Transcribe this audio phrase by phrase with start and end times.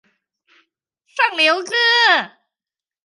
[1.05, 1.75] 上流哥